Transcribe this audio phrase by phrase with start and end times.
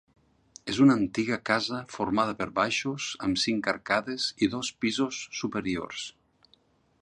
[0.71, 6.09] És una antiga casa formada per baixos, amb cinc arcades i dos pisos superiors.